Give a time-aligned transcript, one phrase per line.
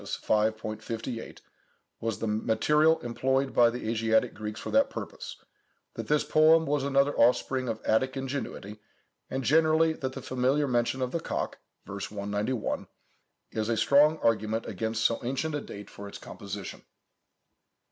[0.03, 1.41] 5, 58,
[1.99, 5.35] was the material employed by the Asiatic Greeks for that purpose,
[5.93, 8.79] that this poem was another offspring of Attic ingenuity;
[9.29, 11.91] and generally that the familiar mention of the cock (v.
[11.93, 12.87] 191)
[13.51, 16.81] is a strong argument against so ancient a date for its composition."